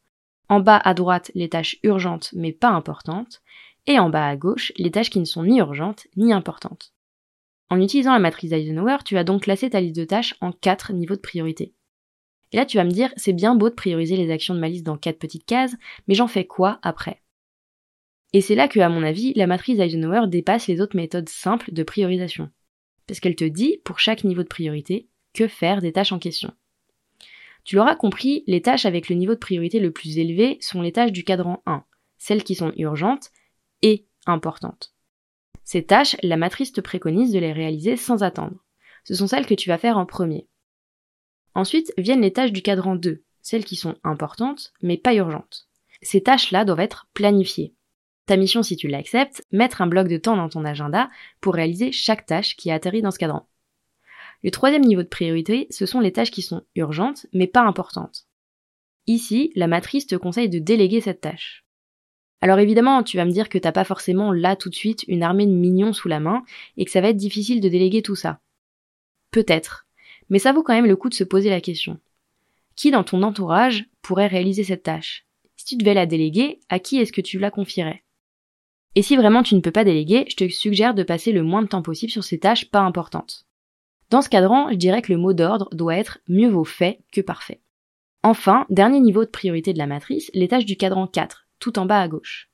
En 0.49 0.59
bas 0.59 0.77
à 0.77 0.93
droite, 0.93 1.31
les 1.35 1.49
tâches 1.49 1.77
urgentes 1.83 2.31
mais 2.33 2.51
pas 2.51 2.69
importantes. 2.69 3.41
Et 3.85 3.99
en 3.99 4.09
bas 4.09 4.27
à 4.27 4.35
gauche, 4.35 4.71
les 4.77 4.91
tâches 4.91 5.09
qui 5.09 5.19
ne 5.19 5.25
sont 5.25 5.43
ni 5.43 5.59
urgentes 5.59 6.07
ni 6.15 6.31
importantes. 6.31 6.93
En 7.69 7.81
utilisant 7.81 8.13
la 8.13 8.19
matrice 8.19 8.51
Eisenhower, 8.51 8.97
tu 9.03 9.15
vas 9.15 9.23
donc 9.23 9.43
classer 9.43 9.69
ta 9.69 9.81
liste 9.81 9.95
de 9.95 10.05
tâches 10.05 10.35
en 10.41 10.51
quatre 10.51 10.93
niveaux 10.93 11.15
de 11.15 11.21
priorité. 11.21 11.73
Et 12.53 12.57
là, 12.57 12.65
tu 12.65 12.77
vas 12.77 12.83
me 12.83 12.91
dire, 12.91 13.11
c'est 13.17 13.33
bien 13.33 13.55
beau 13.55 13.69
de 13.69 13.75
prioriser 13.75 14.15
les 14.15 14.31
actions 14.31 14.53
de 14.53 14.59
ma 14.59 14.69
liste 14.69 14.85
dans 14.85 14.97
quatre 14.97 15.19
petites 15.19 15.45
cases, 15.45 15.75
mais 16.07 16.13
j'en 16.13 16.27
fais 16.27 16.45
quoi 16.45 16.79
après? 16.83 17.21
Et 18.31 18.41
c'est 18.41 18.55
là 18.55 18.67
que, 18.67 18.79
à 18.79 18.89
mon 18.89 19.03
avis, 19.03 19.33
la 19.33 19.47
matrice 19.47 19.79
Eisenhower 19.79 20.27
dépasse 20.27 20.67
les 20.67 20.79
autres 20.79 20.95
méthodes 20.95 21.29
simples 21.29 21.73
de 21.73 21.83
priorisation. 21.83 22.49
Parce 23.07 23.19
qu'elle 23.19 23.35
te 23.35 23.43
dit, 23.43 23.79
pour 23.83 23.99
chaque 23.99 24.23
niveau 24.23 24.43
de 24.43 24.47
priorité, 24.47 25.07
que 25.33 25.47
faire 25.47 25.81
des 25.81 25.91
tâches 25.91 26.11
en 26.11 26.19
question. 26.19 26.53
Tu 27.63 27.75
l'auras 27.75 27.95
compris, 27.95 28.43
les 28.45 28.61
tâches 28.61 28.85
avec 28.85 29.09
le 29.09 29.15
niveau 29.15 29.33
de 29.33 29.39
priorité 29.39 29.79
le 29.79 29.91
plus 29.91 30.17
élevé 30.17 30.57
sont 30.61 30.81
les 30.81 30.91
tâches 30.91 31.11
du 31.11 31.23
cadran 31.23 31.63
1, 31.65 31.83
celles 32.17 32.43
qui 32.43 32.55
sont 32.55 32.73
urgentes 32.77 33.31
et 33.81 34.05
importantes. 34.25 34.93
Ces 35.63 35.83
tâches, 35.83 36.17
la 36.21 36.37
matrice 36.37 36.73
te 36.73 36.81
préconise 36.81 37.31
de 37.31 37.39
les 37.39 37.53
réaliser 37.53 37.95
sans 37.97 38.21
attendre. 38.21 38.63
Ce 39.05 39.15
sont 39.15 39.27
celles 39.27 39.45
que 39.45 39.53
tu 39.53 39.69
vas 39.69 39.77
faire 39.77 39.97
en 39.97 40.05
premier. 40.05 40.47
Ensuite 41.55 41.93
viennent 41.97 42.21
les 42.21 42.33
tâches 42.33 42.51
du 42.51 42.61
cadran 42.61 42.95
2, 42.95 43.23
celles 43.41 43.65
qui 43.65 43.75
sont 43.75 43.95
importantes 44.03 44.73
mais 44.81 44.97
pas 44.97 45.13
urgentes. 45.13 45.67
Ces 46.01 46.21
tâches-là 46.21 46.65
doivent 46.65 46.79
être 46.79 47.07
planifiées. 47.13 47.73
Ta 48.25 48.37
mission, 48.37 48.63
si 48.63 48.77
tu 48.77 48.87
l'acceptes, 48.87 49.45
mettre 49.51 49.81
un 49.81 49.87
bloc 49.87 50.07
de 50.07 50.17
temps 50.17 50.37
dans 50.37 50.49
ton 50.49 50.63
agenda 50.63 51.09
pour 51.41 51.55
réaliser 51.55 51.91
chaque 51.91 52.25
tâche 52.25 52.55
qui 52.55 52.71
a 52.71 52.75
atterri 52.75 53.01
dans 53.01 53.11
ce 53.11 53.19
cadran. 53.19 53.47
Le 54.43 54.51
troisième 54.51 54.83
niveau 54.83 55.03
de 55.03 55.07
priorité, 55.07 55.67
ce 55.69 55.85
sont 55.85 55.99
les 55.99 56.11
tâches 56.11 56.31
qui 56.31 56.41
sont 56.41 56.63
urgentes 56.75 57.25
mais 57.33 57.47
pas 57.47 57.61
importantes. 57.61 58.27
Ici, 59.07 59.51
la 59.55 59.67
matrice 59.67 60.07
te 60.07 60.15
conseille 60.15 60.49
de 60.49 60.59
déléguer 60.59 61.01
cette 61.01 61.21
tâche. 61.21 61.65
Alors 62.41 62.59
évidemment, 62.59 63.03
tu 63.03 63.17
vas 63.17 63.25
me 63.25 63.31
dire 63.31 63.47
que 63.47 63.57
t'as 63.57 63.71
pas 63.71 63.85
forcément 63.85 64.33
là 64.33 64.55
tout 64.55 64.69
de 64.69 64.75
suite 64.75 65.03
une 65.07 65.23
armée 65.23 65.45
de 65.45 65.51
mignons 65.51 65.93
sous 65.93 66.09
la 66.09 66.19
main 66.19 66.43
et 66.75 66.83
que 66.85 66.91
ça 66.91 66.99
va 66.99 67.09
être 67.09 67.17
difficile 67.17 67.61
de 67.61 67.69
déléguer 67.69 68.01
tout 68.01 68.15
ça. 68.15 68.41
Peut-être. 69.31 69.87
Mais 70.29 70.39
ça 70.39 70.53
vaut 70.53 70.63
quand 70.63 70.73
même 70.73 70.85
le 70.85 70.95
coup 70.95 71.09
de 71.09 71.13
se 71.13 71.23
poser 71.23 71.49
la 71.49 71.61
question. 71.61 71.99
Qui 72.75 72.91
dans 72.91 73.03
ton 73.03 73.23
entourage 73.23 73.85
pourrait 74.01 74.27
réaliser 74.27 74.63
cette 74.63 74.83
tâche? 74.83 75.25
Si 75.55 75.65
tu 75.65 75.75
devais 75.77 75.93
la 75.93 76.05
déléguer, 76.05 76.59
à 76.69 76.79
qui 76.79 76.97
est-ce 76.97 77.13
que 77.13 77.21
tu 77.21 77.39
la 77.39 77.51
confierais? 77.51 78.03
Et 78.95 79.01
si 79.01 79.15
vraiment 79.15 79.43
tu 79.43 79.55
ne 79.55 79.61
peux 79.61 79.71
pas 79.71 79.83
déléguer, 79.83 80.25
je 80.29 80.35
te 80.35 80.47
suggère 80.49 80.93
de 80.93 81.03
passer 81.03 81.31
le 81.31 81.43
moins 81.43 81.61
de 81.61 81.67
temps 81.67 81.81
possible 81.81 82.11
sur 82.11 82.23
ces 82.23 82.39
tâches 82.39 82.69
pas 82.69 82.81
importantes. 82.81 83.45
Dans 84.09 84.21
ce 84.21 84.29
cadran, 84.29 84.69
je 84.69 84.75
dirais 84.75 85.01
que 85.01 85.11
le 85.11 85.17
mot 85.17 85.33
d'ordre 85.33 85.69
doit 85.71 85.95
être 85.95 86.19
mieux 86.27 86.49
vaut 86.49 86.63
fait 86.63 86.99
que 87.11 87.21
parfait. 87.21 87.61
Enfin, 88.21 88.65
dernier 88.69 88.99
niveau 88.99 89.25
de 89.25 89.29
priorité 89.29 89.73
de 89.73 89.79
la 89.79 89.87
matrice, 89.87 90.29
les 90.33 90.47
tâches 90.47 90.65
du 90.65 90.77
cadran 90.77 91.07
4, 91.07 91.47
tout 91.59 91.79
en 91.79 91.85
bas 91.85 91.99
à 91.99 92.07
gauche. 92.07 92.49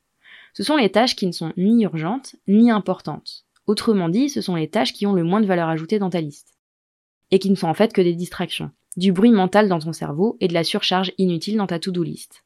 Ce 0.53 0.63
sont 0.63 0.77
les 0.77 0.89
tâches 0.89 1.15
qui 1.15 1.27
ne 1.27 1.31
sont 1.31 1.53
ni 1.57 1.83
urgentes, 1.83 2.35
ni 2.47 2.71
importantes. 2.71 3.45
Autrement 3.67 4.09
dit, 4.09 4.29
ce 4.29 4.41
sont 4.41 4.55
les 4.55 4.69
tâches 4.69 4.93
qui 4.93 5.05
ont 5.05 5.13
le 5.13 5.23
moins 5.23 5.41
de 5.41 5.45
valeur 5.45 5.69
ajoutée 5.69 5.99
dans 5.99 6.09
ta 6.09 6.21
liste. 6.21 6.59
Et 7.31 7.39
qui 7.39 7.50
ne 7.50 7.55
sont 7.55 7.67
en 7.67 7.74
fait 7.74 7.93
que 7.93 8.01
des 8.01 8.15
distractions, 8.15 8.71
du 8.98 9.12
bruit 9.12 9.31
mental 9.31 9.69
dans 9.69 9.79
ton 9.79 9.93
cerveau 9.93 10.38
et 10.39 10.48
de 10.48 10.53
la 10.53 10.63
surcharge 10.63 11.13
inutile 11.17 11.57
dans 11.57 11.67
ta 11.67 11.79
to-do 11.79 12.03
list. 12.03 12.43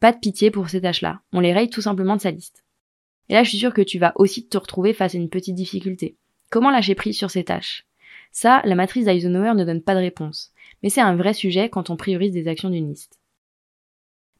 Pas 0.00 0.12
de 0.12 0.18
pitié 0.18 0.50
pour 0.50 0.68
ces 0.68 0.80
tâches-là, 0.80 1.20
on 1.32 1.40
les 1.40 1.52
raye 1.52 1.70
tout 1.70 1.82
simplement 1.82 2.16
de 2.16 2.20
sa 2.20 2.30
liste. 2.30 2.64
Et 3.28 3.34
là, 3.34 3.42
je 3.42 3.48
suis 3.48 3.58
sûre 3.58 3.74
que 3.74 3.82
tu 3.82 3.98
vas 3.98 4.12
aussi 4.16 4.46
te 4.46 4.58
retrouver 4.58 4.92
face 4.92 5.14
à 5.14 5.18
une 5.18 5.30
petite 5.30 5.54
difficulté. 5.54 6.16
Comment 6.50 6.70
lâcher 6.70 6.94
prise 6.94 7.16
sur 7.16 7.30
ces 7.30 7.44
tâches? 7.44 7.86
Ça, 8.32 8.60
la 8.64 8.74
matrice 8.74 9.04
d'Eisenhower 9.04 9.54
ne 9.54 9.64
donne 9.64 9.82
pas 9.82 9.94
de 9.94 10.00
réponse, 10.00 10.52
mais 10.82 10.88
c'est 10.88 11.00
un 11.00 11.16
vrai 11.16 11.32
sujet 11.32 11.68
quand 11.68 11.88
on 11.90 11.96
priorise 11.96 12.32
des 12.32 12.48
actions 12.48 12.70
d'une 12.70 12.88
liste. 12.88 13.18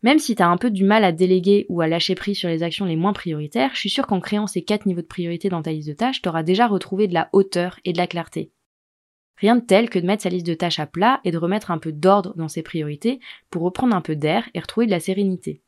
Même 0.02 0.18
si 0.18 0.34
tu 0.36 0.42
as 0.42 0.48
un 0.48 0.58
peu 0.58 0.70
du 0.70 0.84
mal 0.84 1.02
à 1.02 1.12
déléguer 1.12 1.64
ou 1.70 1.80
à 1.80 1.86
lâcher 1.86 2.14
prise 2.14 2.36
sur 2.36 2.50
les 2.50 2.62
actions 2.62 2.84
les 2.84 2.96
moins 2.96 3.14
prioritaires, 3.14 3.70
je 3.72 3.80
suis 3.80 3.90
sûre 3.90 4.06
qu'en 4.06 4.20
créant 4.20 4.46
ces 4.46 4.62
quatre 4.62 4.84
niveaux 4.84 5.00
de 5.00 5.06
priorité 5.06 5.48
dans 5.48 5.62
ta 5.62 5.72
liste 5.72 5.88
de 5.88 5.94
tâches, 5.94 6.20
tu 6.20 6.28
auras 6.28 6.42
déjà 6.42 6.66
retrouvé 6.66 7.08
de 7.08 7.14
la 7.14 7.30
hauteur 7.32 7.80
et 7.86 7.94
de 7.94 7.98
la 7.98 8.06
clarté. 8.06 8.50
Rien 9.36 9.56
de 9.56 9.64
tel 9.64 9.90
que 9.90 9.98
de 9.98 10.06
mettre 10.06 10.22
sa 10.22 10.28
liste 10.28 10.46
de 10.46 10.54
tâches 10.54 10.78
à 10.78 10.86
plat 10.86 11.20
et 11.24 11.30
de 11.30 11.38
remettre 11.38 11.70
un 11.70 11.78
peu 11.78 11.92
d'ordre 11.92 12.34
dans 12.36 12.48
ses 12.48 12.62
priorités 12.62 13.20
pour 13.50 13.62
reprendre 13.62 13.96
un 13.96 14.00
peu 14.00 14.16
d'air 14.16 14.48
et 14.54 14.60
retrouver 14.60 14.86
de 14.86 14.92
la 14.92 15.00
sérénité. 15.00 15.62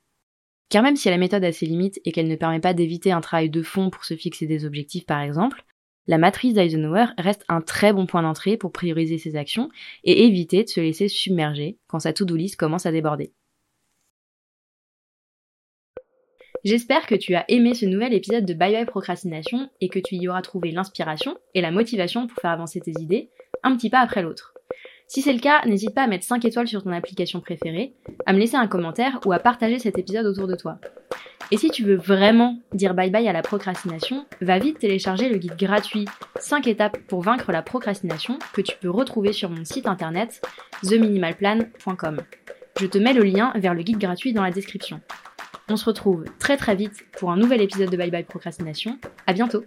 Car 0.69 0.83
même 0.83 0.97
si 0.97 1.09
la 1.09 1.19
méthode 1.19 1.45
a 1.45 1.53
ses 1.53 1.67
limites 1.67 2.01
et 2.05 2.13
qu'elle 2.13 2.29
ne 2.29 2.37
permet 2.37 2.61
pas 2.61 2.75
d'éviter 2.75 3.13
un 3.13 3.21
travail 3.21 3.51
de 3.51 3.63
fond 3.63 3.91
pour 3.91 4.05
se 4.05 4.15
fixer 4.15 4.47
des 4.47 4.65
objectifs 4.65 5.07
par 5.07 5.21
exemple, 5.21 5.65
la 6.09 6.19
matrice 6.19 6.55
d'Eisenhower 6.55 7.07
reste 7.19 7.45
un 7.49 7.61
très 7.61 7.93
bon 7.93 8.07
point 8.07 8.23
d'entrée 8.23 8.57
pour 8.57 8.73
prioriser 8.73 9.19
ses 9.19 9.37
actions 9.37 9.71
et 10.05 10.25
éviter 10.25 10.63
de 10.63 10.69
se 10.69 10.81
laisser 10.81 11.09
submerger 11.09 11.79
quand 11.89 11.99
sa 11.99 12.13
to-do 12.13 12.37
list 12.37 12.57
commence 12.57 12.87
à 12.87 12.93
déborder. 12.93 13.33
J'espère 16.65 17.07
que 17.07 17.15
tu 17.15 17.35
as 17.35 17.45
aimé 17.49 17.75
ce 17.75 17.87
nouvel 17.87 18.13
épisode 18.13 18.45
de 18.45 18.55
Bye 18.55 18.73
Bye 18.73 18.87
Procrastination 18.87 19.71
et 19.81 19.89
que 19.89 20.01
tu 20.01 20.17
y 20.17 20.27
auras 20.29 20.43
trouvé 20.43 20.73
l'inspiration 20.73 21.39
et 21.55 21.61
la 21.61 21.71
motivation 21.71 22.27
pour 22.27 22.41
faire 22.41 22.51
avancer 22.51 22.81
tes 22.81 22.95
idées 23.01 23.31
un 23.67 23.77
petit 23.77 23.91
pas 23.91 24.01
après 24.01 24.23
l'autre. 24.23 24.55
Si 25.09 25.23
c'est 25.23 25.33
le 25.33 25.39
cas, 25.39 25.65
n'hésite 25.67 25.95
pas 25.95 26.03
à 26.03 26.07
mettre 26.07 26.25
5 26.25 26.45
étoiles 26.45 26.67
sur 26.67 26.83
ton 26.83 26.91
application 26.91 27.41
préférée, 27.41 27.95
à 28.27 28.33
me 28.33 28.39
laisser 28.39 28.57
un 28.57 28.67
commentaire 28.67 29.21
ou 29.25 29.33
à 29.33 29.39
partager 29.39 29.79
cet 29.79 29.99
épisode 29.99 30.27
autour 30.27 30.49
de 30.49 30.57
toi. 30.57 30.79
Et 31.53 31.59
si 31.59 31.71
tu 31.71 31.85
veux 31.85 31.95
vraiment 31.95 32.59
dire 32.73 32.95
bye 32.95 33.11
bye 33.11 33.29
à 33.29 33.33
la 33.33 33.43
procrastination, 33.43 34.27
va 34.41 34.59
vite 34.59 34.81
télécharger 34.81 35.29
le 35.29 35.39
guide 35.39 35.57
gratuit 35.57 36.07
5 36.41 36.67
étapes 36.67 36.99
pour 37.07 37.23
vaincre 37.23 37.53
la 37.53 37.63
procrastination 37.63 38.39
que 38.53 38.61
tu 38.61 38.77
peux 38.81 38.91
retrouver 38.91 39.33
sur 39.33 39.49
mon 39.49 39.65
site 39.65 39.87
internet 39.87 40.43
theminimalplan.com. 40.83 42.17
Je 42.81 42.87
te 42.87 42.99
mets 42.99 43.15
le 43.15 43.23
lien 43.23 43.53
vers 43.55 43.75
le 43.75 43.83
guide 43.83 43.99
gratuit 43.99 44.33
dans 44.33 44.43
la 44.43 44.51
description. 44.51 45.01
On 45.69 45.77
se 45.77 45.85
retrouve 45.85 46.25
très 46.39 46.57
très 46.57 46.75
vite 46.75 47.07
pour 47.19 47.31
un 47.31 47.37
nouvel 47.37 47.61
épisode 47.61 47.91
de 47.91 47.97
Bye 47.97 48.11
Bye 48.11 48.25
Procrastination. 48.25 48.99
À 49.27 49.33
bientôt! 49.33 49.65